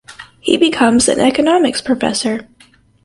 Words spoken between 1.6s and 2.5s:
professor.